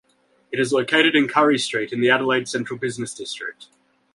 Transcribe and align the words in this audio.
It 0.51 0.59
is 0.59 0.73
located 0.73 1.15
in 1.15 1.27
Currie 1.27 1.59
Street 1.59 1.93
in 1.93 2.01
the 2.01 2.09
Adelaide 2.09 2.47
central 2.47 2.79
business 2.79 3.13
district. 3.13 3.67